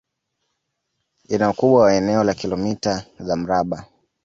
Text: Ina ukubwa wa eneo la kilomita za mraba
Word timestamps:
Ina 1.27 1.47
ukubwa 1.51 1.83
wa 1.83 1.93
eneo 1.93 2.23
la 2.23 2.33
kilomita 2.33 3.05
za 3.19 3.35
mraba 3.35 3.85